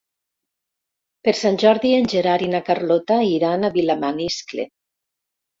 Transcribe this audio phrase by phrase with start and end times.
[1.27, 4.69] Per Sant Jordi en Gerard i na Carlota iran a Vilamaniscle.